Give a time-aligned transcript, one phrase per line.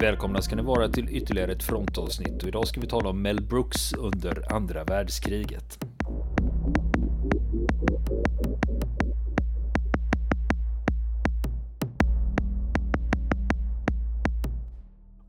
[0.00, 3.42] Välkomna ska ni vara till ytterligare ett frontavsnitt och idag ska vi tala om Mel
[3.42, 5.78] Brooks under andra världskriget.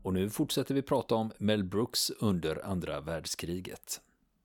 [0.02, 4.00] Och nu fortsätter vi prata om Mel Brooks under andra världskriget.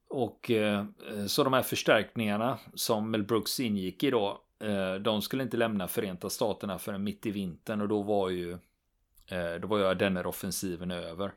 [0.09, 0.85] Och eh,
[1.27, 5.87] så de här förstärkningarna som Mel Brooks ingick i då, eh, de skulle inte lämna
[5.87, 8.57] Förenta Staterna förrän mitt i vintern och då var ju
[9.27, 11.33] Eh, då var ju Ardenner-offensiven över.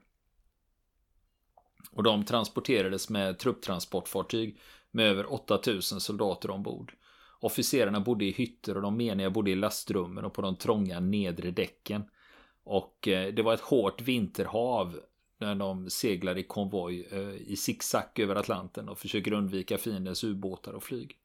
[1.90, 6.94] Och de transporterades med trupptransportfartyg med över 8000 soldater ombord.
[7.40, 11.50] Officerarna bodde i hytter och de meniga bodde i lastrummen och på de trånga nedre
[11.50, 12.04] däcken.
[12.64, 15.00] Och eh, det var ett hårt vinterhav
[15.38, 20.72] när de seglar i konvoj eh, i zigzag över Atlanten och försöker undvika fiendens ubåtar
[20.72, 21.16] och flyg.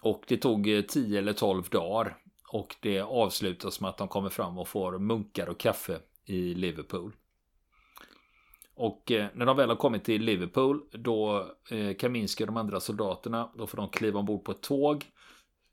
[0.00, 2.21] Och det tog 10 eller 12 dagar
[2.52, 7.16] och det avslutas med att de kommer fram och får munkar och kaffe i Liverpool.
[8.74, 12.80] Och eh, när de väl har kommit till Liverpool då eh, Kaminski och de andra
[12.80, 15.04] soldaterna då får de kliva ombord på ett tåg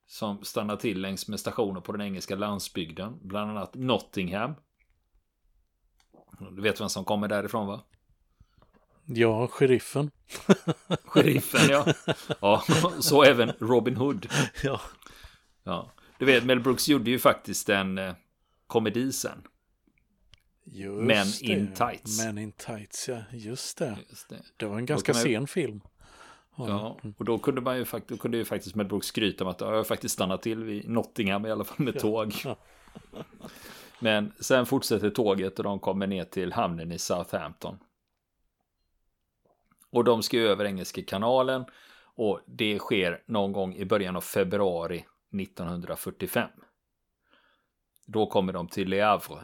[0.08, 3.20] som stannar till längs med stationer på den engelska landsbygden.
[3.22, 4.54] Bland annat Nottingham.
[6.52, 7.82] Du vet vem som kommer därifrån va?
[9.06, 10.12] Ja, sheriffen.
[11.06, 11.86] sheriffen ja.
[12.42, 12.64] Ja,
[13.00, 14.28] så även Robin Hood.
[14.64, 14.82] Ja.
[15.64, 15.92] Ja.
[16.20, 18.14] Du vet, Mel Brooks gjorde ju faktiskt en eh,
[18.68, 19.48] komedi sen.
[20.66, 21.42] Just Men det.
[21.42, 22.26] in tights.
[22.26, 23.18] Men in tights, ja.
[23.32, 23.98] Just det.
[24.10, 24.42] Just det.
[24.58, 25.82] Det var en ganska sen film.
[26.58, 29.50] Ja, och då kunde man ju faktiskt, då kunde ju faktiskt Mel Brooks skryta om
[29.50, 32.34] att "Ja, jag har faktiskt stannat till vid Nottingham i alla fall med tåg.
[32.44, 32.56] Ja.
[34.00, 37.78] Men sen fortsätter tåget och de kommer ner till hamnen i Southampton.
[39.90, 41.66] Och de ska ju över Engelska kanalen
[42.04, 46.50] och det sker någon gång i början av februari 1945.
[48.06, 49.44] Då kommer de till Le Havre.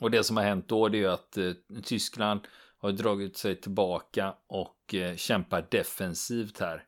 [0.00, 1.52] Och det som har hänt då det är ju att eh,
[1.82, 2.40] Tyskland
[2.78, 6.84] har dragit sig tillbaka och eh, kämpar defensivt här.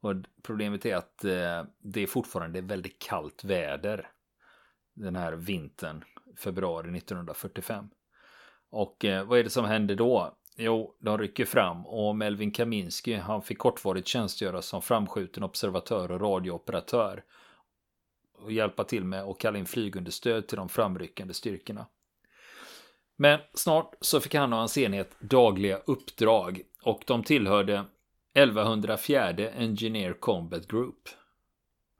[0.00, 4.10] Och problemet är att eh, det är fortfarande väldigt kallt väder
[4.94, 6.04] den här vintern,
[6.36, 7.88] februari 1945.
[8.70, 10.36] Och eh, vad är det som händer då?
[10.56, 16.20] Jo, de rycker fram och Melvin Kaminski, han fick kortvarigt tjänstgöra som framskjuten observatör och
[16.20, 17.24] radiooperatör.
[18.38, 21.86] Och hjälpa till med att kalla in flygunderstöd till de framryckande styrkorna.
[23.16, 27.84] Men snart så fick han och hans enhet dagliga uppdrag och de tillhörde
[28.34, 31.08] 1104 Engineer Combat Group.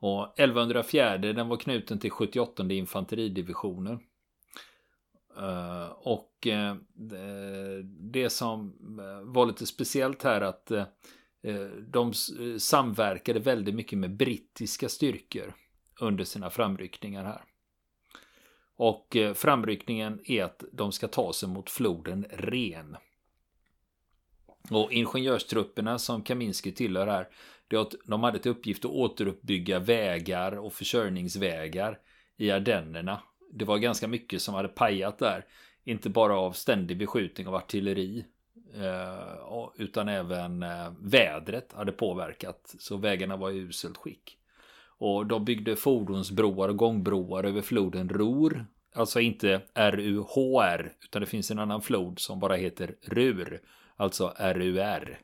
[0.01, 4.01] Och 1104 den var knuten till 78 infanteridivisionen.
[5.39, 6.75] Uh, och uh,
[7.85, 10.73] det som eh, var lite speciellt här att
[11.89, 12.13] de
[12.59, 15.55] samverkade väldigt mycket med brittiska styrkor
[16.01, 17.43] under sina framryckningar här.
[18.77, 22.97] Och framryckningen är att de ska ta sig mot floden Ren.
[24.71, 27.29] Och ingenjörstrupperna som Kaminski tillhör här,
[28.05, 31.99] de hade till uppgift att återuppbygga vägar och försörjningsvägar
[32.37, 33.23] i Ardennerna.
[33.55, 35.45] Det var ganska mycket som hade pajat där.
[35.85, 38.25] Inte bara av ständig beskjutning av artilleri.
[38.75, 42.75] Eh, utan även eh, vädret hade påverkat.
[42.79, 44.39] Så vägarna var i uselt skick.
[44.99, 48.67] Och de byggde fordonsbroar och gångbroar över floden Ror.
[48.95, 53.61] Alltså inte Ruhr, Utan det finns en annan flod som bara heter Rur.
[53.97, 55.21] Alltså RUR.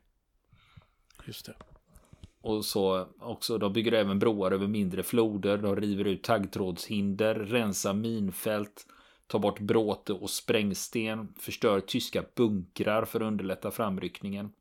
[1.27, 1.70] Just det.
[2.43, 5.59] Och så också, de bygger även broar över mindre floder.
[5.59, 8.87] De river ut taggtrådshinder, rensar minfält,
[9.27, 14.53] tar bort bråte och sprängsten, förstör tyska bunkrar för att underlätta framryckningen.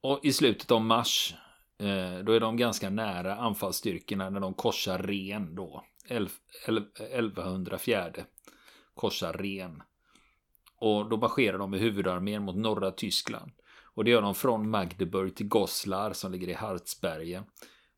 [0.00, 1.34] Och i slutet av mars,
[1.78, 5.84] eh, då är de ganska nära anfallsstyrkorna när de korsar Ren då.
[6.08, 8.12] 1104
[8.94, 9.82] korsar Ren.
[10.76, 13.52] Och då marscherar de med huvudarmén mot norra Tyskland.
[13.98, 17.44] Och det gör de från Magdeburg till Goslar som ligger i Hartsbergen.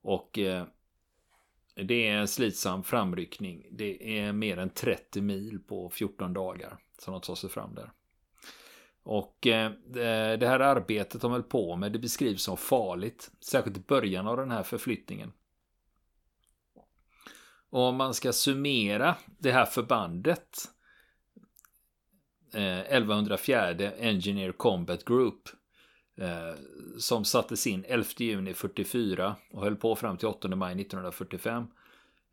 [0.02, 0.64] Och eh,
[1.74, 3.66] det är en slitsam framryckning.
[3.70, 7.92] Det är mer än 30 mil på 14 dagar som de tar sig fram där.
[9.02, 13.30] Och eh, eh, det här arbetet de höll på med det beskrivs som farligt.
[13.40, 15.32] Särskilt i början av den här förflyttningen.
[17.70, 20.58] Och om man ska summera det här förbandet
[22.54, 25.48] eh, 1104 Engineer Combat Group
[26.16, 26.54] Eh,
[26.98, 31.66] som sattes in 11 juni 44 och höll på fram till 8 maj 1945.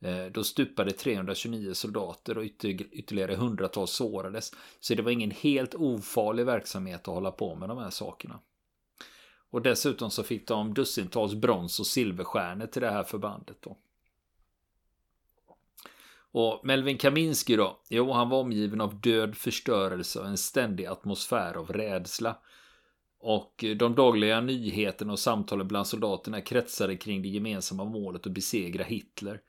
[0.02, 4.52] Eh, då stupade 329 soldater och ytterligare hundratals sårades.
[4.80, 8.40] Så det var ingen helt ofarlig verksamhet att hålla på med de här sakerna.
[9.50, 13.78] Och dessutom så fick de dussintals brons och silverstjärnor till det här förbandet då.
[16.32, 17.80] Och Melvin Kaminski då?
[17.90, 22.38] Jo, han var omgiven av död förstörelse och en ständig atmosfär av rädsla.
[23.30, 28.84] Och de dagliga nyheterna och samtalen bland soldaterna kretsade kring det gemensamma målet att besegra
[28.84, 29.42] Hitler.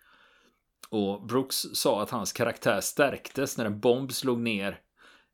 [0.91, 4.81] Och Brooks sa att hans karaktär stärktes när en bomb slog ner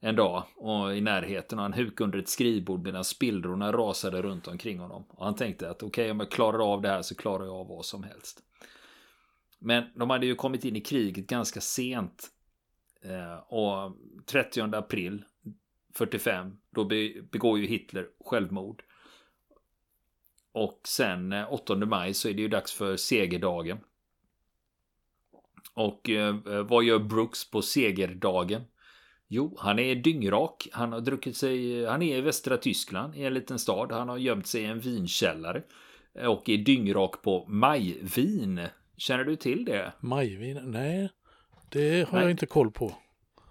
[0.00, 4.48] en dag och i närheten och han hukade under ett skrivbord medan spillrorna rasade runt
[4.48, 5.04] omkring honom.
[5.08, 7.54] Och han tänkte att okej, okay, om jag klarar av det här så klarar jag
[7.54, 8.40] av vad som helst.
[9.58, 12.28] Men de hade ju kommit in i kriget ganska sent.
[13.02, 13.96] Eh, och
[14.26, 15.24] 30 april
[15.96, 16.84] 45, då
[17.32, 18.82] begår ju Hitler självmord.
[20.52, 23.78] Och sen 8 eh, maj så är det ju dags för segerdagen.
[25.74, 28.62] Och eh, vad gör Brooks på segerdagen?
[29.28, 30.68] Jo, han är dyngrak.
[30.72, 31.84] Han har druckit sig...
[31.86, 33.92] Han är i västra Tyskland, i en liten stad.
[33.92, 35.62] Han har gömt sig i en vinkällare.
[36.26, 38.60] Och är dyngrak på majvin.
[38.96, 39.92] Känner du till det?
[40.00, 40.60] Majvin?
[40.64, 41.10] Nej,
[41.70, 42.22] det har Nej.
[42.22, 42.92] jag inte koll på.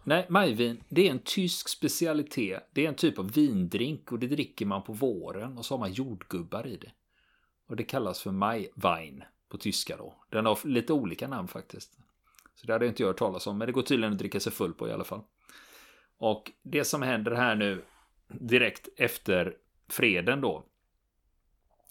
[0.04, 2.70] Nej, majvin, det är en tysk specialitet.
[2.74, 5.80] Det är en typ av vindrink och det dricker man på våren och så har
[5.80, 6.92] man jordgubbar i det.
[7.68, 10.14] Och det kallas för majwein på tyska då.
[10.30, 11.98] Den har lite olika namn faktiskt.
[12.56, 14.52] Så det hade jag inte hört talas om, men det går tydligen att dricka sig
[14.52, 15.22] full på i alla fall.
[16.18, 17.84] Och det som händer här nu
[18.28, 19.56] direkt efter
[19.88, 20.64] freden då.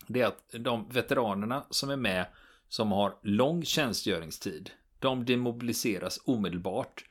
[0.07, 2.27] Det är att de veteranerna som är med
[2.69, 4.71] som har lång tjänstgöringstid.
[4.99, 7.05] De demobiliseras omedelbart.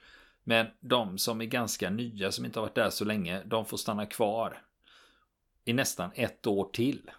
[0.43, 3.77] Men de som är ganska nya, som inte har varit där så länge, de får
[3.77, 4.65] stanna kvar
[5.65, 7.11] i nästan ett år till.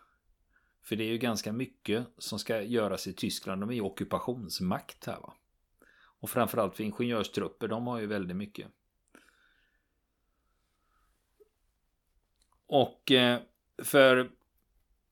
[0.83, 3.63] För det är ju ganska mycket som ska göras i Tyskland.
[3.63, 5.35] De är ju ockupationsmakt här va.
[5.95, 8.67] Och framförallt för ingenjörstrupper, de har ju väldigt mycket.
[12.67, 13.41] Och eh,
[13.79, 14.31] för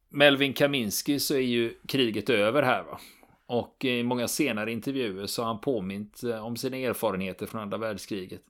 [0.09, 3.01] Melvin Kaminski så är ju kriget över här va.
[3.50, 7.79] Och i många senare intervjuer så har han påmint eh, om sina erfarenheter från andra
[7.79, 8.43] världskriget.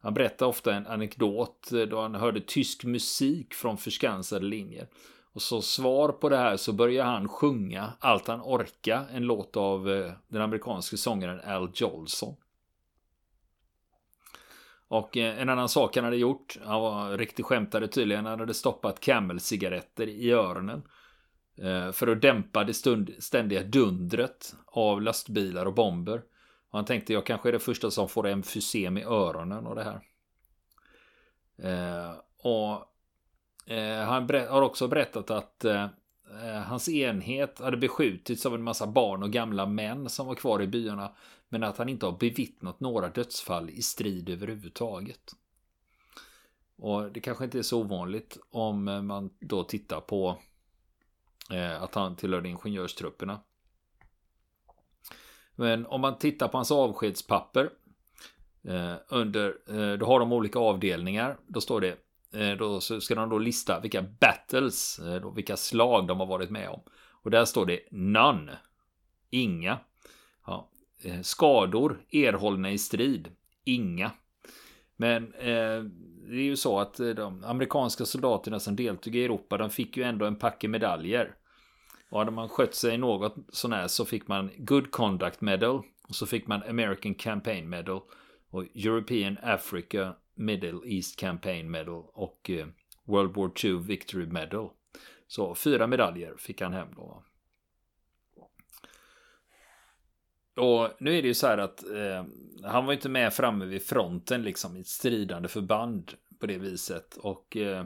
[0.00, 4.88] Han berättar ofta en anekdot eh, då han hörde tysk musik från förskansade linjer.
[5.32, 9.56] Och som svar på det här så börjar han sjunga allt han orkar, en låt
[9.56, 12.36] av eh, den amerikanske sångaren Al Jolson.
[14.88, 19.00] Och en annan sak han hade gjort, han var riktigt skämtare tydligen, han hade stoppat
[19.00, 20.82] Camel-cigaretter i öronen.
[21.62, 26.22] Eh, för att dämpa det stund, ständiga dundret av lastbilar och bomber.
[26.70, 29.84] Och han tänkte jag kanske är det första som får emfysem i öronen och det
[29.84, 30.00] här.
[31.62, 32.72] Eh, och
[33.72, 35.84] eh, han har också berättat att eh,
[36.44, 40.62] eh, hans enhet hade beskjutits av en massa barn och gamla män som var kvar
[40.62, 41.12] i byarna.
[41.48, 45.32] Men att han inte har bevittnat några dödsfall i strid överhuvudtaget.
[46.76, 50.38] Och det kanske inte är så ovanligt om man då tittar på
[51.52, 53.40] Eh, att han tillhörde ingenjörstrupperna.
[55.54, 57.70] Men om man tittar på hans avskedspapper.
[58.64, 61.36] Eh, under, eh, då har de olika avdelningar.
[61.46, 61.96] Då står det.
[62.32, 66.50] Eh, då ska de då lista vilka battles, eh, då vilka slag de har varit
[66.50, 66.80] med om.
[67.22, 68.58] Och där står det none.
[69.30, 69.78] Inga.
[70.46, 70.68] Ja.
[71.22, 73.28] Skador erhållna i strid.
[73.64, 74.10] Inga.
[75.00, 75.82] Men eh,
[76.28, 79.96] det är ju så att eh, de amerikanska soldaterna som deltog i Europa, de fick
[79.96, 81.34] ju ändå en packe medaljer.
[82.10, 85.82] Och hade man skött sig något sånär så fick man Good Conduct Medal.
[86.08, 88.00] Och så fick man American Campaign Medal.
[88.50, 92.04] Och European Africa Middle East Campaign Medal.
[92.12, 92.66] Och eh,
[93.04, 94.70] World War II Victory Medal.
[95.26, 97.22] Så fyra medaljer fick han hem då.
[100.56, 102.24] Och nu är det ju så här att eh,
[102.64, 107.16] han var inte med framme vid fronten liksom i ett stridande förband på det viset.
[107.16, 107.84] Och eh,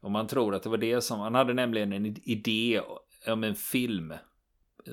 [0.00, 2.80] om man tror att det var det som, han hade nämligen en idé
[3.26, 4.14] om en film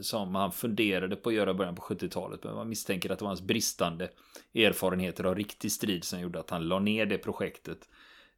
[0.01, 2.43] som han funderade på att göra i början på 70-talet.
[2.43, 4.09] Men man misstänker att det var hans bristande
[4.53, 7.89] erfarenheter av riktig strid som gjorde att han la ner det projektet.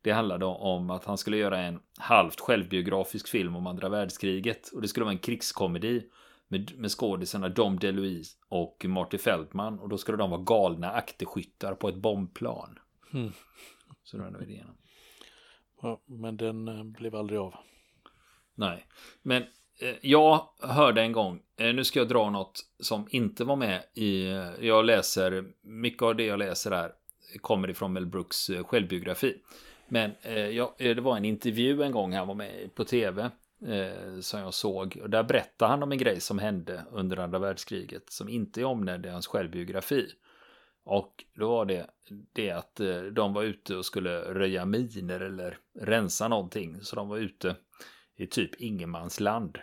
[0.02, 4.70] Det handlade om att han skulle göra en halvt självbiografisk film om andra världskriget.
[4.74, 6.04] Och det skulle vara en krigskomedi
[6.52, 9.80] med, med skådisarna Dom DeLuise och Marty Feldman.
[9.80, 12.80] Och då skulle de vara galna akterskyttar på ett bombplan.
[13.14, 13.32] Mm.
[14.04, 14.68] Så det var nog idén.
[15.82, 17.56] Ja, men den eh, blev aldrig av.
[18.56, 18.86] Nej,
[19.22, 19.44] men
[19.82, 23.84] Eh, jag hörde en gång, eh, nu ska jag dra något som inte var med
[23.94, 26.92] i, eh, jag läser, mycket av det jag läser här
[27.42, 29.38] kommer ifrån Mel Brooks självbiografi.
[29.88, 30.12] Men
[30.52, 33.30] ja, det var en intervju en gång han var med på tv
[33.68, 35.00] Eh, som jag såg.
[35.02, 38.66] Och där berättar han om en grej som hände under andra världskriget som inte är
[38.66, 40.08] omnämnd i hans självbiografi.
[40.84, 41.88] Och då var det
[42.34, 46.82] det att eh, de var ute och skulle röja miner eller rensa någonting.
[46.82, 47.56] Så de var ute
[48.18, 49.58] i typ ingenmansland.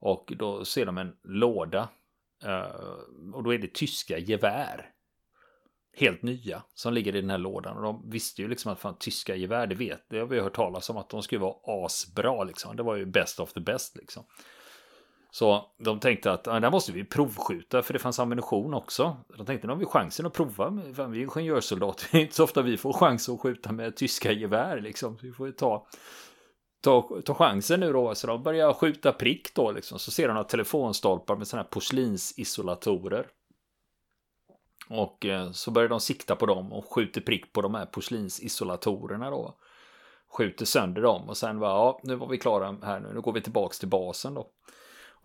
[0.00, 1.88] Och då ser de en låda.
[2.44, 4.93] Eh, och då är det tyska gevär
[5.96, 7.76] helt nya som ligger i den här lådan.
[7.76, 10.56] Och de visste ju liksom att fan, tyska gevär, det vet det har vi hört
[10.56, 12.76] talas om att de skulle vara asbra liksom.
[12.76, 14.24] Det var ju best of the best liksom.
[15.34, 19.16] Så de tänkte att ja, där måste vi provskjuta för det fanns ammunition också.
[19.36, 20.82] De tänkte nu har vi chansen att prova.
[20.96, 22.08] Fan, vi är ingenjörssoldater.
[22.12, 25.18] Det är inte så ofta vi får chans att skjuta med tyska gevär liksom.
[25.18, 25.86] Så vi får ju ta,
[26.84, 28.14] ta, ta chansen nu då.
[28.14, 29.98] Så de börjar skjuta prick då liksom.
[29.98, 33.26] Så ser de några telefonstolpar med sådana här porslinsisolatorer.
[34.88, 39.30] Och eh, så börjar de sikta på dem och skjuter prick på de här porslinsisolatorerna
[39.30, 39.56] då.
[40.38, 43.14] Skjuter sönder dem och sen var ja, nu var vi klara här nu.
[43.14, 44.50] Nu går vi tillbaks till basen då.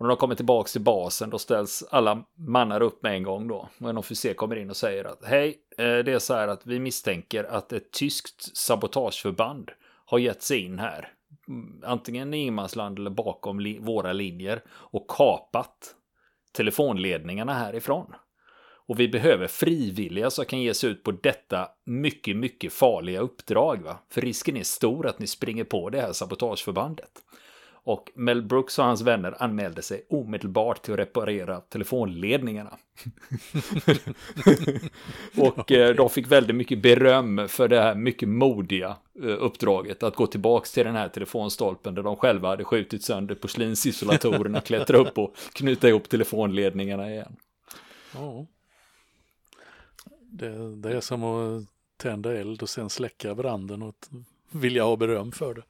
[0.00, 3.48] Och när de kommer tillbaks till basen då ställs alla mannar upp med en gång
[3.48, 3.68] då.
[3.80, 6.66] Och en officer kommer in och säger att hej, eh, det är så här att
[6.66, 9.70] vi misstänker att ett tyskt sabotageförband
[10.04, 11.12] har gett sig in här.
[11.48, 15.94] Mm, antingen i ingenmansland eller bakom li våra linjer och kapat
[16.52, 18.14] telefonledningarna härifrån.
[18.90, 23.82] Och vi behöver frivilliga som kan ge sig ut på detta mycket, mycket farliga uppdrag.
[23.82, 23.98] Va?
[24.08, 27.10] För risken är stor att ni springer på det här sabotageförbandet.
[27.72, 32.76] Och Mel Brooks och hans vänner anmälde sig omedelbart till att reparera telefonledningarna.
[35.36, 40.16] och eh, de fick väldigt mycket beröm för det här mycket modiga eh, uppdraget att
[40.16, 45.18] gå tillbaka till den här telefonstolpen där de själva hade skjutit sönder porslinsislatorerna, klättra upp
[45.18, 47.36] och knyta ihop telefonledningarna igen.
[48.14, 48.46] Ja.
[50.32, 51.64] Det, det är som att
[51.96, 53.94] tända eld och sen släcka branden och
[54.50, 55.62] vill jag ha beröm för det.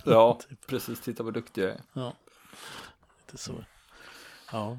[0.04, 0.66] Ja, typ.
[0.66, 1.00] precis.
[1.00, 1.80] Titta vad duktig jag är.
[1.92, 2.12] Ja,
[3.18, 3.52] lite så.
[4.52, 4.78] Ja.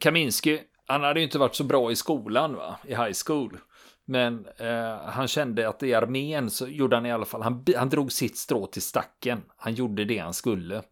[0.00, 2.76] Kaminski, han hade ju inte varit så bra i skolan, va?
[2.84, 3.58] I high school.
[4.04, 7.88] Men eh, han kände att i armén så gjorde han i alla fall, han, han
[7.88, 9.42] drog sitt strå till stacken.
[9.56, 10.82] Han gjorde det han skulle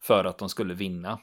[0.00, 1.18] för att de skulle vinna.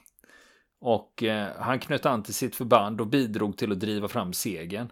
[0.79, 4.91] Och eh, han knöt an till sitt förband och bidrog till att driva fram segern.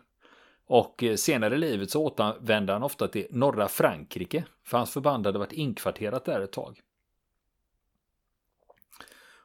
[0.73, 5.25] Och eh, senare i livet så återvände han ofta till norra Frankrike, för hans förband
[5.25, 6.81] hade varit inkvarterat där ett tag.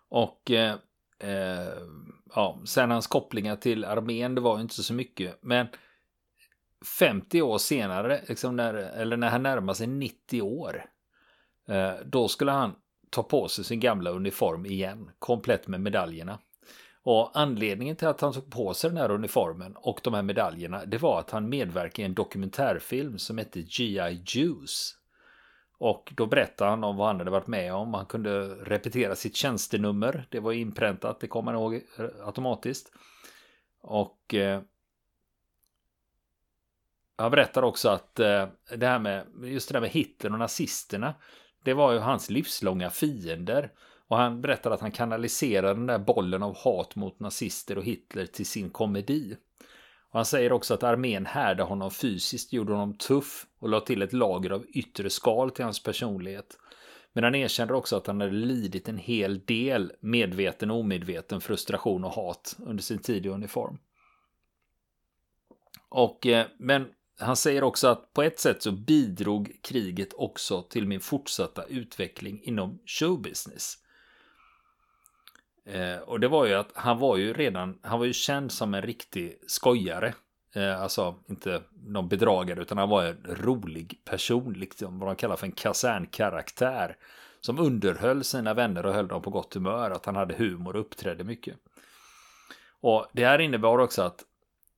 [0.08, 0.74] Och eh,
[1.18, 1.72] eh,
[2.34, 5.66] ja, sen hans kopplingar till armén, det var inte så mycket, men
[6.98, 10.84] 50 år senare, liksom när, eller när han närmar sig 90 år,
[11.68, 12.74] eh, då skulle han
[13.10, 16.38] ta på sig sin gamla uniform igen, komplett med medaljerna.
[17.08, 20.84] Och anledningen till att han tog på sig den här uniformen och de här medaljerna,
[20.84, 24.22] det var att han medverkade i en dokumentärfilm som hette G.I.
[24.26, 24.96] Juice.
[25.78, 27.94] Och då berättade han om vad han hade varit med om.
[27.94, 30.26] Han kunde repetera sitt tjänstenummer.
[30.30, 32.92] Det var inpräntat, det kommer man ihåg eh, automatiskt.
[33.80, 34.60] Och eh,
[37.16, 38.46] han berättar också att eh,
[38.76, 41.14] det här med just det där med Hitler och nazisterna.
[41.62, 43.70] Det var ju hans livslånga fiender.
[44.08, 48.26] Och han berättar att han kanaliserar den där bollen av hat mot nazister och Hitler
[48.26, 49.36] till sin komedi.
[50.10, 54.02] Och han säger också att armén härde honom fysiskt, gjorde honom tuff och la till
[54.02, 56.58] ett lager av yttre skal till hans personlighet.
[57.12, 62.04] Men han erkänner också att han hade lidit en hel del medveten och omedveten frustration
[62.04, 63.78] och hat under sin tid i uniform.
[65.88, 66.86] Och, eh, men
[67.18, 72.42] han säger också att på ett sätt så bidrog kriget också till min fortsatta utveckling
[72.42, 73.78] inom showbusiness.
[75.66, 78.74] Eh, och det var ju att han var ju redan, han var ju känd som
[78.74, 80.14] en riktig skojare.
[80.54, 85.36] Eh, alltså inte någon bedragare utan han var en rolig person, liksom vad de kallar
[85.36, 86.96] för en kasernkaraktär.
[87.40, 90.80] Som underhöll sina vänner och höll dem på gott humör, att han hade humor och
[90.80, 91.56] uppträdde mycket.
[92.80, 94.24] Och det här innebar också att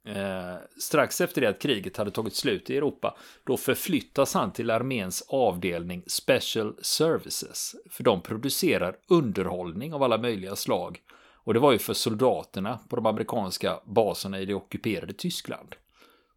[0.08, 4.70] Eh, strax efter det att kriget hade tagit slut i Europa, då förflyttas han till
[4.70, 7.74] arméns avdelning Special Services.
[7.90, 11.00] För de producerar underhållning av alla möjliga slag.
[11.34, 15.74] Och det var ju för soldaterna på de amerikanska baserna i det ockuperade Tyskland.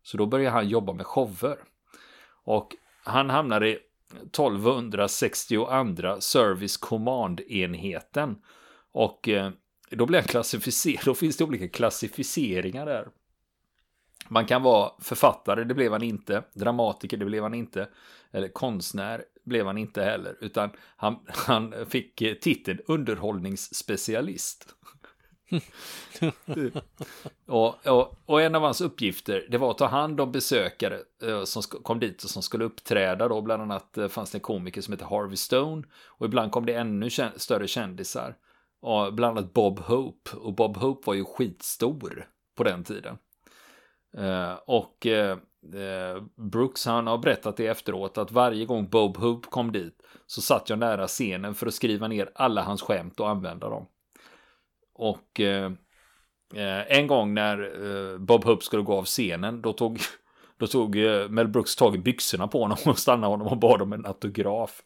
[0.03, 1.57] Så då började han jobba med shower.
[2.43, 3.79] Och han hamnade i
[4.13, 5.67] 1262
[6.19, 8.35] Service Command-enheten.
[8.91, 9.51] Och eh,
[9.89, 13.07] då blir han klassificerad, då finns det olika klassificeringar där.
[14.27, 16.43] Man kan vara författare, det blev han inte.
[16.53, 17.89] Dramatiker, det blev han inte.
[18.31, 20.37] Eller konstnär blev han inte heller.
[20.41, 24.75] Utan han, han fick eh, titeln underhållningsspecialist.
[27.45, 31.43] och, och, och, en av hans uppgifter det var att ta hand om besökare eh,
[31.43, 34.81] som kom dit och som skulle uppträda då bland annat eh, fanns det en komiker
[34.81, 38.35] som hette Harvey Stone och ibland kom det ännu kän större kändisar
[38.81, 43.17] och bland annat Bob Hope och Bob Hope var ju skitstor på den tiden
[44.17, 45.37] Eh, och eh,
[45.73, 50.41] eh, Brooks han har berättat det efteråt att varje gång Bob Hope kom dit så
[50.41, 53.87] satt jag nära scenen för att skriva ner alla hans skämt och använda dem.
[54.93, 55.71] Och eh,
[56.87, 59.99] en gång när Bob Hope skulle gå av scenen då tog
[60.61, 63.81] Då tog eh, Mel Brooks tag i byxorna på honom och stannade honom och bad
[63.81, 64.81] om en autograf.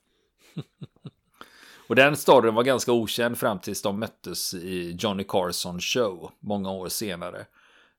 [1.88, 6.72] Och den storyn var ganska okänd fram tills de möttes i Johnny Carson show många
[6.72, 7.46] år senare.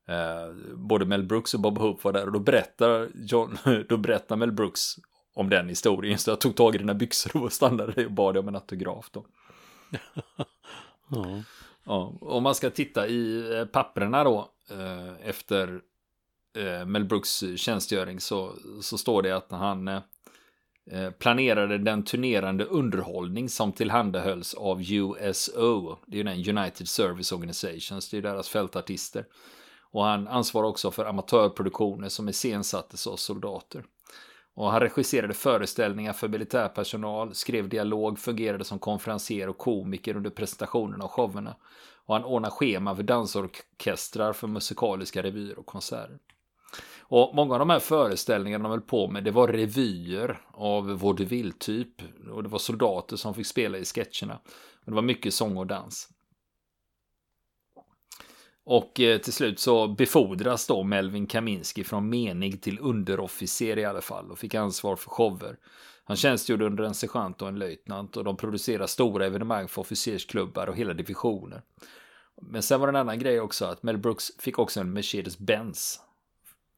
[0.08, 3.58] Eh, både Mel Brooks och Bob Hope var där och då berättar, John,
[3.88, 4.96] då berättar Mel Brooks
[5.34, 6.18] om den historien.
[6.18, 9.26] Så jag tog tag i dina byxor och stannade och bad om en autograf då.
[11.10, 11.42] ja.
[11.84, 12.18] ja.
[12.20, 15.80] Om man ska titta i eh, papperna då eh, efter
[16.58, 20.00] eh, Mel Brooks tjänstgöring så, så står det att han eh,
[20.90, 25.96] Eh, planerade den turnerande underhållning som tillhandahölls av USO.
[26.06, 29.25] Det är ju den United Service Organizations, det är deras fältartister.
[29.90, 33.85] Och han ansvarade också för amatörproduktioner som iscensattes av soldater.
[34.55, 41.05] Och han regisserade föreställningar för militärpersonal, skrev dialog, fungerade som konferencier och komiker under presentationerna
[41.05, 41.57] och showerna.
[42.07, 46.19] Och han ordnade schema för dansorkestrar för musikaliska revyer och konserter.
[47.09, 52.02] Och många av de här föreställningarna de höll på med, det var revyer av vaudeville-typ.
[52.31, 54.35] Och det var soldater som fick spela i sketcherna.
[54.85, 56.09] Och det var mycket sång och dans.
[58.68, 64.00] Och eh, till slut så befordras då Melvin Kaminski från menig till underofficer i alla
[64.00, 65.56] fall och fick ansvar för shower.
[66.04, 70.66] Han tjänstgjorde under en sergeant och en löjtnant och de producerade stora evenemang för officersklubbar
[70.66, 71.62] och hela divisioner.
[72.42, 76.00] Men sen var det en annan grej också att Mel Brooks fick också en Mercedes-Benz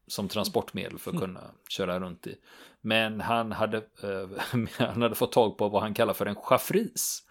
[0.07, 1.52] som transportmedel för att kunna mm.
[1.68, 2.37] köra runt i.
[2.80, 7.23] Men han hade, eh, han hade fått tag på vad han kallar för en chaffris.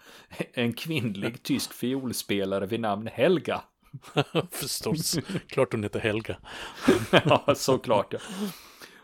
[0.53, 3.63] En kvinnlig tysk fiolspelare vid namn Helga.
[4.51, 6.37] Förstås, klart hon heter Helga.
[7.11, 8.19] ja, såklart ja.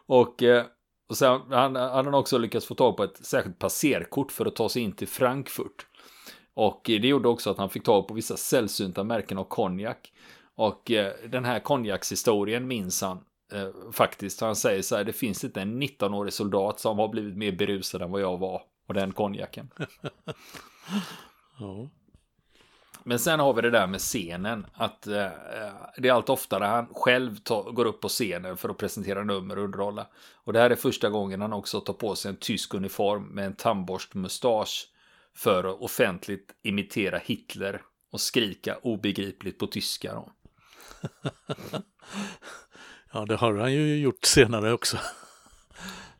[0.06, 0.66] Och, eh,
[1.10, 4.56] och sen han, han har också lyckats få tag på ett särskilt passerkort för att
[4.56, 5.88] ta sig in till Frankfurt.
[6.54, 10.12] Och det gjorde också att han fick tag på vissa sällsynta märken av konjak.
[10.56, 13.20] Och eh, den här konjakshistorien minns han
[13.54, 14.42] Eh, faktiskt.
[14.42, 18.02] Han säger så här, det finns inte en 19-årig soldat som har blivit mer berusad
[18.02, 18.62] än vad jag var.
[18.88, 19.70] Och den konjaken.
[21.60, 21.90] ja.
[23.04, 24.66] Men sen har vi det där med scenen.
[24.74, 28.70] Att eh, eh det är allt oftare han själv tar, går upp på scenen för
[28.70, 30.08] att presentera nummer och underhålla.
[30.34, 33.46] Och det här är första gången han också tar på sig en tysk uniform med
[33.46, 34.90] en tandborstmustasch.
[35.36, 40.14] För att offentligt imitera Hitler och skrika obegripligt på tyska.
[40.14, 40.32] Då.
[43.16, 44.98] Ja, det har han ju gjort senare också.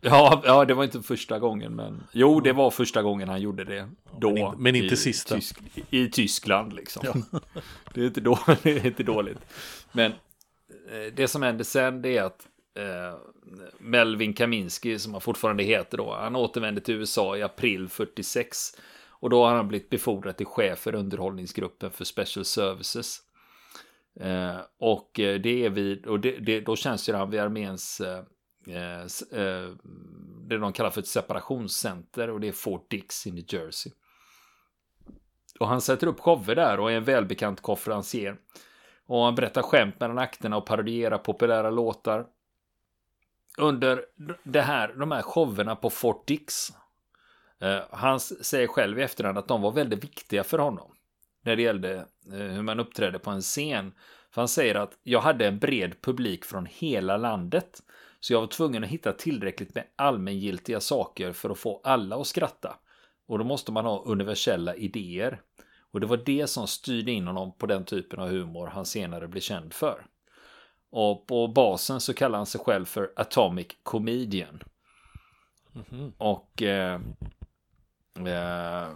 [0.04, 3.64] Ja, ja, det var inte första gången, men jo, det var första gången han gjorde
[3.64, 3.90] det.
[4.20, 5.36] Då, men, in, men inte i sista.
[5.36, 7.02] Tysk, I Tyskland liksom.
[7.32, 7.40] Ja.
[7.94, 9.38] Det, är inte då, det är inte dåligt.
[9.92, 10.12] Men
[10.92, 13.20] eh, det som hände sen det är att eh,
[13.80, 18.58] Melvin Kaminski, som han fortfarande heter då, han återvände till USA i april 46.
[19.08, 23.20] Och då har han blivit befordrad till chef för underhållningsgruppen för Special Services.
[24.20, 28.24] Eh, och eh, det är vid, och det, det, då tjänstgör han vid arméns eh,
[28.68, 29.02] Eh,
[29.42, 29.70] eh,
[30.48, 33.92] det de kallar för ett separationscenter och det är Fort Dix i New Jersey.
[35.60, 38.38] Och han sätter upp shower där och är en välbekant konferencier.
[39.06, 42.26] Och han berättar skämt mellan akterna och parodierar populära låtar.
[43.58, 44.06] Under
[44.44, 46.70] det här, de här showerna på Fort Dix.
[47.62, 50.92] Eh, han säger själv i efterhand att de var väldigt viktiga för honom
[51.42, 53.94] när det gällde hur man uppträdde på en scen.
[54.32, 57.84] För han säger att jag hade en bred publik från hela landet.
[58.24, 62.28] Så jag var tvungen att hitta tillräckligt med allmängiltiga saker för att få alla att
[62.28, 62.76] skratta.
[63.28, 65.42] Och då måste man ha universella idéer.
[65.92, 69.28] Och det var det som styrde in honom på den typen av humor han senare
[69.28, 70.06] blev känd för.
[70.90, 74.64] Och på basen så kallar han sig själv för Atomic Comedian.
[75.76, 76.12] Mm -hmm.
[76.18, 77.02] Och eh,
[78.16, 78.90] eh,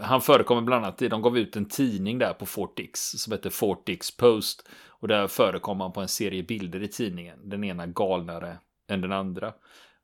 [0.00, 3.32] han förekommer bland annat i, de gav ut en tidning där på Fort Dix som
[3.32, 4.68] heter Fort Dix Post.
[4.88, 7.48] Och där förekom han på en serie bilder i tidningen.
[7.48, 9.52] Den ena galnare än den andra.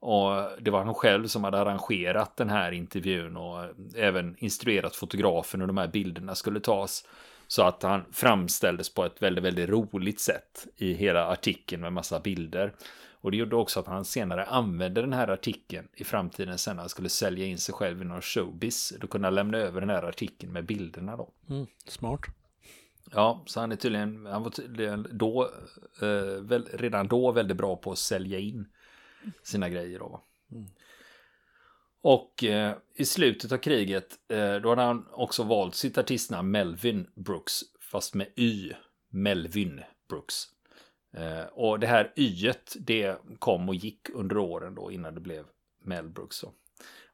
[0.00, 3.64] Och det var han själv som hade arrangerat den här intervjun och
[3.96, 7.05] även instruerat fotografen hur de här bilderna skulle tas.
[7.46, 12.20] Så att han framställdes på ett väldigt, väldigt roligt sätt i hela artikeln med massa
[12.20, 12.72] bilder.
[13.23, 16.83] Och det gjorde också att han senare använde den här artikeln i framtiden sen när
[16.83, 18.93] han skulle sälja in sig själv i någon showbiz.
[19.01, 21.33] Då kunde han lämna över den här artikeln med bilderna då.
[21.51, 22.21] Mm, smart.
[23.11, 25.51] Ja, så han är tydligen, han var tydligen då,
[26.03, 28.67] eh, väl, redan då väldigt bra på att sälja in
[29.43, 30.25] sina grejer då.
[30.53, 30.67] Mm.
[32.03, 37.07] Och eh, i slutet av kriget, eh, då hade han också valt sitt artistnamn Melvin
[37.15, 38.73] Brooks, fast med Y.
[39.09, 40.49] Melvin Brooks.
[41.16, 45.44] Eh, och det här y det kom och gick under åren då innan det blev
[45.85, 46.44] Mel Brooks.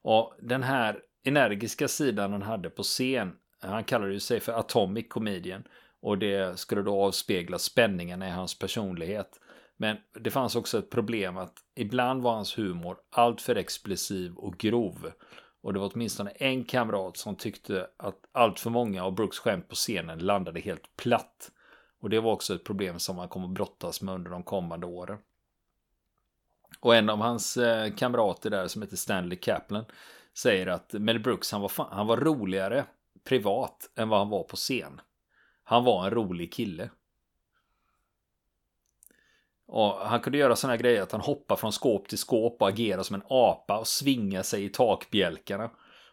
[0.03, 5.07] Och den här energiska sidan han hade på scen, han kallade ju sig för Atomic
[5.09, 5.63] Comedian.
[6.01, 9.41] Och det skulle då avspegla spänningen i hans personlighet.
[9.77, 15.13] Men det fanns också ett problem att ibland var hans humor alltför explosiv och grov.
[15.63, 19.69] Och det var åtminstone en kamrat som tyckte att allt för många av Brooks skämt
[19.69, 21.51] på scenen landade helt platt.
[22.01, 24.87] Och det var också ett problem som han kom att brottas med under de kommande
[24.87, 25.19] åren.
[26.81, 29.85] Och en av hans eh, kamrater där som heter Stanley Kaplan
[30.35, 32.85] säger att Mel Brooks han var, fan, han var roligare
[33.25, 35.01] privat än vad han var på scen.
[35.65, 36.91] Han var en rolig kille.
[39.67, 43.03] Och han kunde göra sådana grejer att han hoppar från skåp till skåp och agerar
[43.03, 45.71] som en apa och svingar sig i takbjälkarna.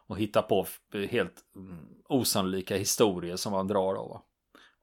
[0.08, 4.22] Och hittar på eh, helt mm, osannolika historier som han drar av.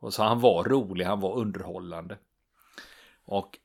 [0.02, 2.18] Och så han var rolig, han var underhållande.
[3.24, 3.58] Och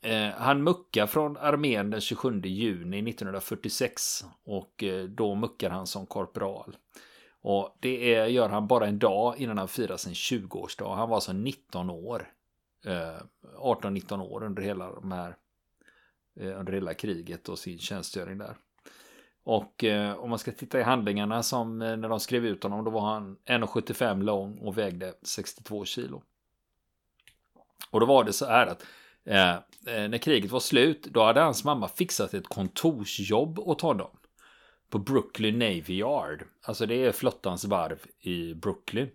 [0.00, 4.24] eh, han muckar från armén den 27 juni 1946.
[4.44, 6.76] Och eh, då muckar han som korpral.
[7.42, 10.94] Och det är, gör han bara en dag innan han firar sin 20-årsdag.
[10.94, 12.32] Han var alltså 19 år.
[12.84, 13.22] Eh,
[13.56, 15.36] 18-19 år under hela de här
[16.40, 18.56] eh, under hela kriget och sin tjänstgöring där.
[19.50, 22.84] Och eh, om man ska titta i handlingarna som eh, när de skrev ut honom
[22.84, 26.22] då var han 1,75 lång och vägde 62 kilo.
[27.90, 28.86] Och då var det så här att
[29.24, 34.10] eh, eh, när kriget var slut då hade hans mamma fixat ett kontorsjobb åt honom.
[34.90, 36.44] På Brooklyn Navy Yard.
[36.62, 39.08] Alltså det är flottans varv i Brooklyn.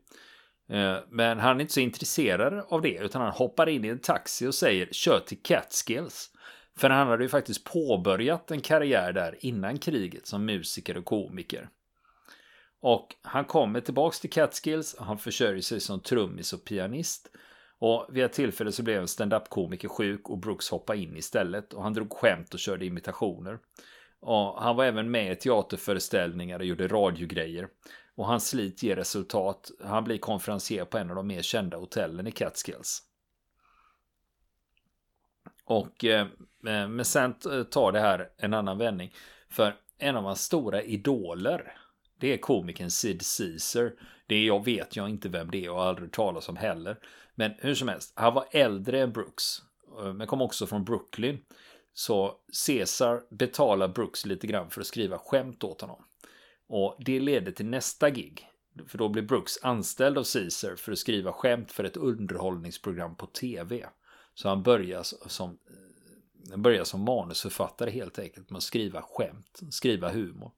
[0.69, 3.99] Eh, men han är inte så intresserad av det utan han hoppar in i en
[3.99, 6.31] taxi och säger kör till Catskills.
[6.77, 11.69] För han hade ju faktiskt påbörjat en karriär där innan kriget som musiker och komiker.
[12.79, 17.31] Och han kommer tillbaks till Catskills, han försörjer sig som trummis och pianist.
[17.79, 21.83] Och vid ett tillfälle så blev en stand-up-komiker sjuk och Brooks hoppade in istället och
[21.83, 23.59] han drog skämt och körde imitationer.
[24.19, 27.67] Och han var även med i teaterföreställningar och gjorde radiogrejer.
[28.15, 29.71] Och hans slit ger resultat.
[29.83, 33.01] Han blir konferencier på en av de mer kända hotellen i Catskills.
[35.65, 36.27] Och eh,
[36.61, 39.13] men sen eh, tar det här en annan vändning.
[39.49, 41.77] För en av hans stora idoler
[42.19, 43.93] det är komikern Sid Caesar.
[44.27, 46.97] Det jag vet jag inte vem det är och har aldrig talas om heller.
[47.35, 49.61] Men hur som helst, han var äldre än Brooks.
[49.99, 51.39] Eh, men kom också från Brooklyn.
[51.93, 52.35] Så
[52.67, 56.03] Caesar betalar Brooks lite grann för att skriva skämt åt honom.
[56.67, 58.49] Och det leder till nästa gig.
[58.87, 63.25] För då blir Brooks anställd av Caesar för att skriva skämt för ett underhållningsprogram på
[63.25, 63.85] tv.
[64.35, 69.59] Så han börjar som, eh, han börjar som manusförfattare helt enkelt med att skriva skämt,
[69.69, 70.51] skriva humor.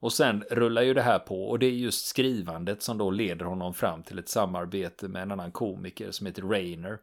[0.00, 3.44] Och sen rullar ju det här på och det är just skrivandet som då leder
[3.44, 6.98] honom fram till ett samarbete med en annan komiker som heter Rainer.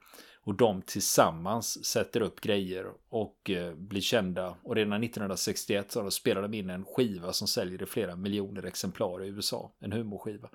[0.45, 4.55] Och de tillsammans sätter upp grejer och eh, blir kända.
[4.63, 9.23] Och redan 1961 så spelar de in en skiva som säljer i flera miljoner exemplar
[9.23, 9.71] i USA.
[9.79, 10.49] En humorskiva.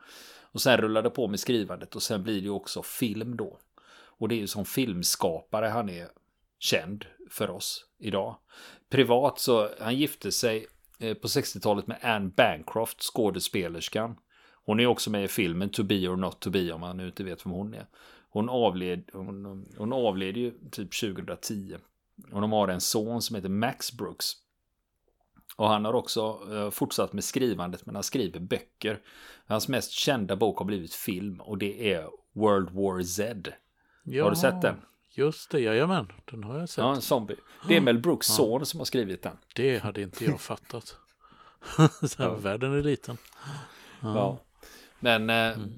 [0.52, 3.58] Och sen rullar det på med skrivandet och sen blir det ju också film då.
[4.20, 6.08] Och det är ju som filmskapare han är
[6.58, 8.36] känd för oss idag.
[8.88, 10.66] Privat så han gifte sig
[10.98, 14.16] eh, på 60-talet med Anne Bancroft, skådespelerskan.
[14.64, 17.06] Hon är också med i filmen To Be or Not To Be om man nu
[17.06, 17.86] inte vet vem hon är.
[18.30, 21.76] Hon avled, hon, hon avled ju typ 2010.
[22.32, 24.32] Och de har en son som heter Max Brooks.
[25.56, 29.00] Och han har också eh, fortsatt med skrivandet men han skriver böcker.
[29.46, 33.50] Hans mest kända bok har blivit film och det är World War Z.
[34.10, 34.76] Ja, har du sett den?
[35.10, 36.78] Just det, jajamän, den har jag sett.
[36.78, 37.36] Ja, en zombie.
[37.68, 38.34] Det är Mel Brooks ja.
[38.34, 39.36] son som har skrivit den.
[39.54, 40.96] Det hade inte jag fattat.
[42.18, 42.34] ja.
[42.34, 43.16] Världen är liten.
[44.00, 44.14] Ja.
[44.14, 44.38] ja.
[45.00, 45.70] Men eh, mm.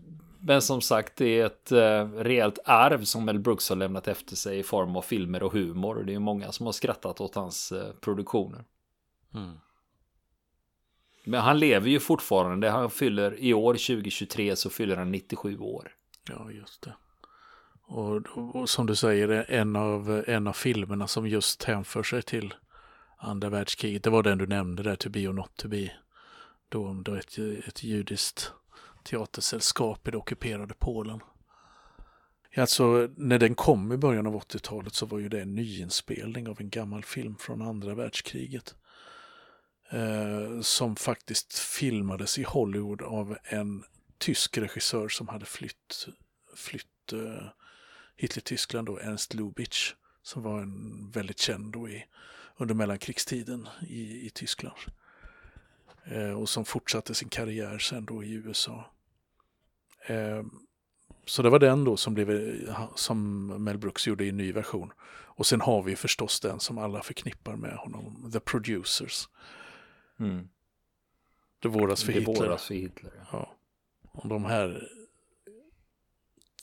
[0.45, 4.37] Men som sagt, det är ett eh, rejält arv som Mel Brooks har lämnat efter
[4.37, 5.97] sig i form av filmer och humor.
[5.97, 8.65] Och det är många som har skrattat åt hans eh, produktioner.
[9.35, 9.53] Mm.
[11.25, 12.71] Men han lever ju fortfarande.
[12.71, 15.93] Han fyller i år 2023 så fyller han 97 år.
[16.29, 16.95] Ja, just det.
[17.93, 22.55] Och, och, som du säger, en av, en av filmerna som just hänför sig till
[23.19, 25.93] andra världskriget, det var den du nämnde där, To be or not to be.
[26.69, 28.53] Då, då ett, ett judiskt
[29.05, 31.21] teatersällskap i det ockuperade Polen.
[32.57, 36.61] Alltså, när den kom i början av 80-talet så var ju det en nyinspelning av
[36.61, 38.75] en gammal film från andra världskriget.
[39.91, 43.85] Eh, som faktiskt filmades i Hollywood av en
[44.19, 46.09] tysk regissör som hade flytt,
[46.57, 47.49] flytt eh,
[48.23, 52.07] hit till Tyskland då, Ernst Lubitsch, som var en väldigt känd då i,
[52.57, 54.77] under mellankrigstiden i, i Tyskland.
[56.05, 58.91] Eh, och som fortsatte sin karriär sen då i USA.
[60.07, 60.43] Eh,
[61.25, 62.31] så det var den då som, blev,
[62.95, 64.93] som Mel Brooks gjorde i en ny version.
[65.35, 69.29] Och sen har vi förstås den som alla förknippar med honom, The Producers.
[70.19, 70.49] Mm.
[71.59, 72.35] Det våras för det Hitler.
[72.35, 73.57] Våras för Hitler ja.
[74.13, 74.89] Och de här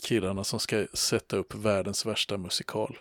[0.04, 2.98] killarna som ska sätta upp världens värsta musikal.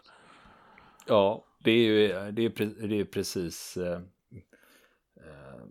[1.06, 3.76] Ja, det är ju det är, det är precis.
[3.76, 4.00] Eh,
[5.16, 5.62] eh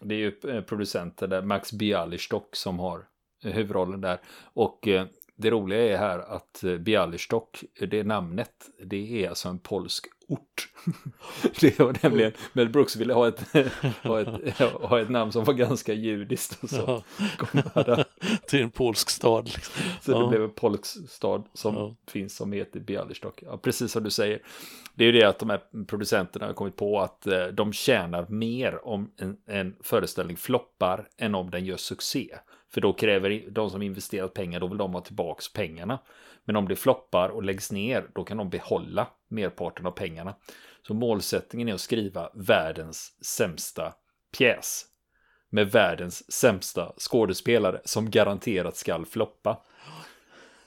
[0.00, 3.08] det är ju eh, producenten där Max Bialystock som har
[3.42, 4.18] huvudrollen där.
[4.42, 10.06] Och eh, det roliga är här att Bialystok, det namnet, det är alltså en polsk
[10.28, 10.68] ort.
[11.60, 13.40] det var nämligen, Mel Brooks ville ha ett,
[14.02, 17.02] ha ett, ha ett namn som var ganska judiskt och så.
[17.74, 18.04] Ja.
[18.46, 19.44] Till en polsk stad.
[19.44, 19.82] Liksom.
[20.00, 20.18] Så ja.
[20.18, 21.96] det blev en polsk stad som ja.
[22.08, 23.42] finns som heter Bialystok.
[23.42, 24.42] Ja, precis som du säger.
[24.94, 28.26] Det är ju det att de här producenterna har kommit på att eh, de tjänar
[28.28, 32.28] mer om en, en föreställning floppar än om den gör succé.
[32.74, 35.98] För då kräver de som investerat pengar, då vill de ha tillbaka pengarna.
[36.44, 40.34] Men om det floppar och läggs ner, då kan de behålla merparten av pengarna.
[40.86, 43.94] Så målsättningen är att skriva världens sämsta
[44.38, 44.84] pjäs.
[45.50, 49.62] Med världens sämsta skådespelare som garanterat skall floppa.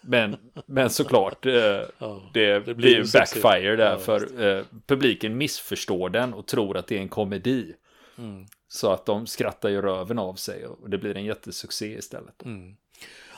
[0.02, 1.54] Men, men såklart, eh,
[1.98, 6.88] ja, det, det blir backfire där ja, för eh, publiken missförstår den och tror att
[6.88, 7.74] det är en komedi.
[8.18, 8.46] Mm.
[8.68, 12.46] Så att de skrattar ju röven av sig och det blir en jättesuccé istället.
[12.46, 12.76] Mm.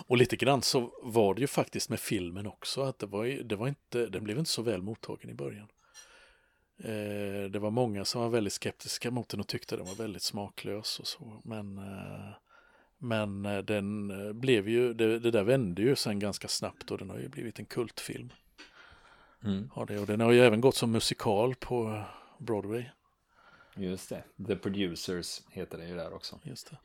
[0.06, 3.56] Och lite grann så var det ju faktiskt med filmen också, att det var, det
[3.56, 5.68] var inte, den blev inte så väl mottagen i början.
[6.84, 10.24] Eh, det var många som var väldigt skeptiska mot den och tyckte den var väldigt
[10.24, 12.34] smaklös och så, men eh,
[13.00, 16.98] men eh, den eh, blev ju, det, det, där vände ju sen ganska snabbt och
[16.98, 18.34] den har ju blivit en kultfilm.
[19.44, 19.70] Mm.
[19.74, 22.04] Har det, och den har ju även gått som musikal på
[22.38, 22.86] Broadway.
[23.80, 26.40] Just det, The Producers heter det ju där också.
[26.44, 26.78] Just det.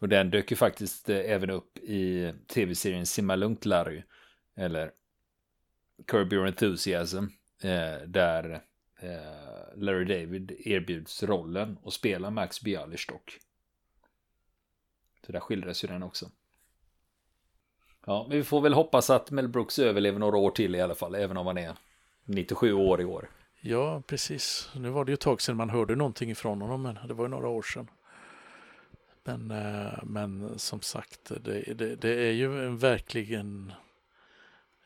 [0.00, 4.02] Och den dök ju faktiskt eh, även upp i tv-serien Simma lugnt Larry.
[4.54, 4.92] Eller
[6.06, 7.24] Curb Your Enthusiasm.
[7.62, 8.64] Eh, där
[9.00, 13.38] eh, Larry David erbjuds rollen att spela Max Bialystock.
[15.26, 16.30] Så där skildras ju den också.
[18.06, 20.94] Ja, men vi får väl hoppas att Mel Brooks överlever några år till i alla
[20.94, 21.76] fall, även om han är
[22.24, 23.30] 97 år i år.
[23.60, 24.70] Ja, precis.
[24.74, 27.24] Nu var det ju ett tag sedan man hörde någonting ifrån honom, men det var
[27.24, 27.90] ju några år sedan.
[29.24, 33.72] Men, eh, men som sagt, det, det, det är ju en verkligen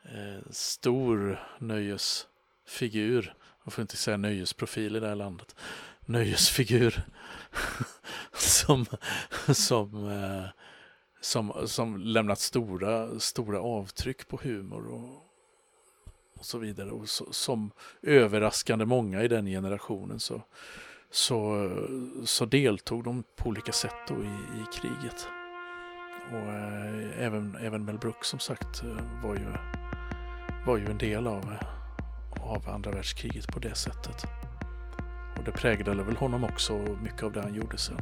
[0.03, 3.33] eh, stor nöjesfigur.
[3.63, 5.55] Man får inte säga nöjesprofil i det här landet.
[6.05, 7.03] Nöjesfigur
[8.33, 8.85] som,
[9.53, 10.45] som, eh,
[11.21, 15.30] som, som lämnat stora, stora avtryck på humor och,
[16.41, 16.91] och så vidare.
[16.91, 20.41] Och så, som överraskande många i den generationen så,
[21.11, 21.69] så,
[22.25, 25.27] så deltog de på olika sätt då i, i kriget.
[26.31, 29.45] Och eh, även, även Mel Brooks som sagt eh, var ju,
[30.65, 31.55] var ju en del av,
[32.39, 34.23] av andra världskriget på det sättet.
[35.37, 36.73] Och det präglade väl honom också
[37.03, 38.01] mycket av det han gjorde sen.